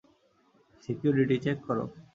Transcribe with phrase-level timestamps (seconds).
[0.83, 1.85] Security, check করো।